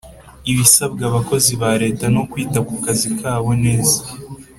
ibisabwa 0.51 1.01
abakozi 1.09 1.51
ba 1.61 1.71
leta 1.81 2.05
no 2.15 2.21
kwita 2.29 2.59
kukazi 2.69 3.07
kabo 3.19 3.49
neza 3.63 4.01